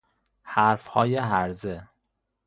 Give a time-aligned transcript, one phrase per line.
[0.43, 1.87] حرف های هرزه